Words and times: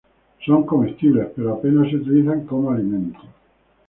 Son 0.43 0.63
comestibles, 0.65 1.27
pero 1.35 1.53
apenas 1.53 1.87
se 1.91 1.97
utilizan 1.97 2.47
como 2.47 2.71
alimento. 2.71 3.19